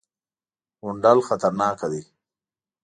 _غونډل 0.81 1.19
خطرناکه 1.27 1.87
دی. 1.91 2.01